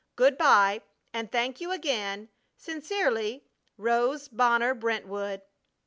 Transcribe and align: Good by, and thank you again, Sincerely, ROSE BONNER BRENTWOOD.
Good 0.15 0.35
by, 0.35 0.81
and 1.13 1.31
thank 1.31 1.61
you 1.61 1.69
again, 1.71 2.29
Sincerely, 2.57 3.45
ROSE 3.77 4.29
BONNER 4.29 4.73
BRENTWOOD. 4.73 5.43